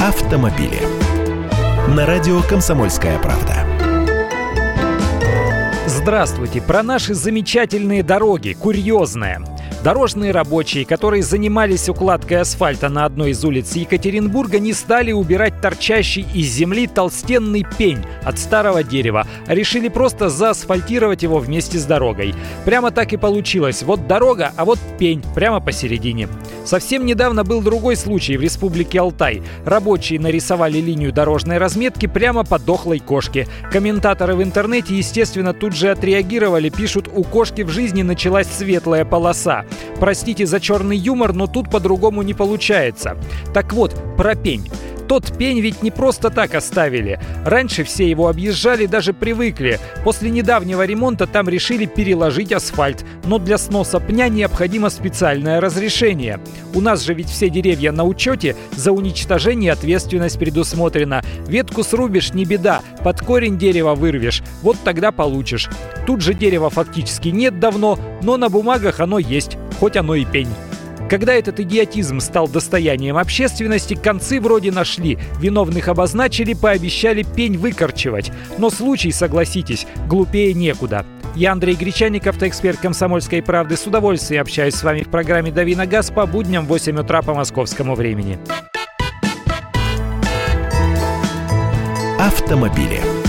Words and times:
автомобили. 0.00 0.80
На 1.94 2.06
радио 2.06 2.40
«Комсомольская 2.48 3.18
правда». 3.18 3.66
Здравствуйте! 5.86 6.62
Про 6.62 6.82
наши 6.82 7.12
замечательные 7.12 8.02
дороги. 8.02 8.56
Курьезная. 8.58 9.42
Дорожные 9.84 10.32
рабочие, 10.32 10.86
которые 10.86 11.22
занимались 11.22 11.88
укладкой 11.88 12.40
асфальта 12.40 12.88
на 12.88 13.04
одной 13.04 13.30
из 13.30 13.44
улиц 13.44 13.76
Екатеринбурга, 13.76 14.58
не 14.58 14.72
стали 14.72 15.12
убирать 15.12 15.60
торчащий 15.60 16.26
из 16.34 16.48
земли 16.48 16.86
толстенный 16.86 17.66
пень 17.78 18.04
от 18.22 18.38
старого 18.38 18.82
дерева, 18.82 19.26
а 19.46 19.54
решили 19.54 19.88
просто 19.88 20.28
заасфальтировать 20.28 21.22
его 21.22 21.38
вместе 21.38 21.78
с 21.78 21.84
дорогой. 21.84 22.34
Прямо 22.64 22.90
так 22.90 23.12
и 23.12 23.18
получилось. 23.18 23.82
Вот 23.82 24.06
дорога, 24.06 24.52
а 24.56 24.64
вот 24.64 24.78
пень 24.98 25.22
прямо 25.34 25.60
посередине. 25.60 26.28
Совсем 26.70 27.04
недавно 27.04 27.42
был 27.42 27.62
другой 27.62 27.96
случай 27.96 28.36
в 28.36 28.42
республике 28.42 29.00
Алтай. 29.00 29.42
Рабочие 29.64 30.20
нарисовали 30.20 30.78
линию 30.78 31.12
дорожной 31.12 31.58
разметки 31.58 32.06
прямо 32.06 32.44
по 32.44 32.60
дохлой 32.60 33.00
кошке. 33.00 33.48
Комментаторы 33.72 34.36
в 34.36 34.42
интернете, 34.44 34.96
естественно, 34.96 35.52
тут 35.52 35.72
же 35.72 35.90
отреагировали, 35.90 36.68
пишут, 36.68 37.08
у 37.12 37.24
кошки 37.24 37.62
в 37.62 37.70
жизни 37.70 38.02
началась 38.02 38.46
светлая 38.46 39.04
полоса. 39.04 39.64
Простите 39.98 40.46
за 40.46 40.60
черный 40.60 40.96
юмор, 40.96 41.32
но 41.32 41.48
тут 41.48 41.68
по-другому 41.72 42.22
не 42.22 42.34
получается. 42.34 43.16
Так 43.52 43.72
вот, 43.72 43.96
про 44.16 44.36
пень. 44.36 44.70
Тот 45.10 45.36
пень 45.36 45.58
ведь 45.58 45.82
не 45.82 45.90
просто 45.90 46.30
так 46.30 46.54
оставили. 46.54 47.18
Раньше 47.44 47.82
все 47.82 48.08
его 48.08 48.28
объезжали, 48.28 48.86
даже 48.86 49.12
привыкли. 49.12 49.80
После 50.04 50.30
недавнего 50.30 50.86
ремонта 50.86 51.26
там 51.26 51.48
решили 51.48 51.84
переложить 51.84 52.52
асфальт. 52.52 53.04
Но 53.24 53.40
для 53.40 53.58
сноса 53.58 53.98
пня 53.98 54.28
необходимо 54.28 54.88
специальное 54.88 55.60
разрешение. 55.60 56.38
У 56.74 56.80
нас 56.80 57.02
же 57.02 57.14
ведь 57.14 57.28
все 57.28 57.50
деревья 57.50 57.90
на 57.90 58.04
учете, 58.04 58.54
за 58.76 58.92
уничтожение 58.92 59.72
ответственность 59.72 60.38
предусмотрена. 60.38 61.24
Ветку 61.48 61.82
срубишь, 61.82 62.32
не 62.32 62.44
беда, 62.44 62.80
под 63.02 63.20
корень 63.20 63.58
дерева 63.58 63.96
вырвешь. 63.96 64.44
Вот 64.62 64.76
тогда 64.84 65.10
получишь. 65.10 65.68
Тут 66.06 66.20
же 66.20 66.34
дерева 66.34 66.70
фактически 66.70 67.30
нет 67.30 67.58
давно, 67.58 67.98
но 68.22 68.36
на 68.36 68.48
бумагах 68.48 69.00
оно 69.00 69.18
есть, 69.18 69.58
хоть 69.80 69.96
оно 69.96 70.14
и 70.14 70.24
пень. 70.24 70.54
Когда 71.10 71.34
этот 71.34 71.58
идиотизм 71.58 72.20
стал 72.20 72.46
достоянием 72.46 73.18
общественности, 73.18 73.94
концы 73.94 74.40
вроде 74.40 74.70
нашли, 74.70 75.18
виновных 75.40 75.88
обозначили, 75.88 76.54
пообещали 76.54 77.24
пень 77.24 77.58
выкорчевать. 77.58 78.30
Но 78.58 78.70
случай, 78.70 79.10
согласитесь, 79.10 79.88
глупее 80.06 80.54
некуда. 80.54 81.04
Я 81.34 81.50
Андрей 81.50 81.74
Гречаник, 81.74 82.28
автоэксперт 82.28 82.78
«Комсомольской 82.78 83.42
правды». 83.42 83.76
С 83.76 83.86
удовольствием 83.86 84.42
общаюсь 84.42 84.74
с 84.74 84.84
вами 84.84 85.02
в 85.02 85.08
программе 85.08 85.50
«Дави 85.50 85.74
на 85.74 85.86
газ» 85.86 86.12
по 86.12 86.26
будням 86.26 86.64
в 86.64 86.68
8 86.68 87.00
утра 87.00 87.22
по 87.22 87.34
московскому 87.34 87.96
времени. 87.96 88.38
Автомобили. 92.20 93.19